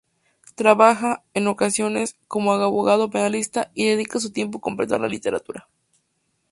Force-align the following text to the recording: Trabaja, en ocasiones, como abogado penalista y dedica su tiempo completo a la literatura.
Trabaja, 0.55 1.23
en 1.35 1.45
ocasiones, 1.45 2.15
como 2.27 2.53
abogado 2.53 3.11
penalista 3.11 3.69
y 3.75 3.85
dedica 3.85 4.19
su 4.19 4.31
tiempo 4.31 4.59
completo 4.59 4.95
a 4.95 4.97
la 4.97 5.07
literatura. 5.07 5.69